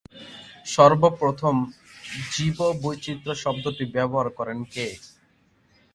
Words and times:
সর্বপ্রথম 0.65 1.55
জীববৈচিত্র্য 2.33 3.33
শব্দটি 3.43 3.83
ব্যবহার 3.95 4.27
করেন 4.37 4.59
কে? 4.73 4.87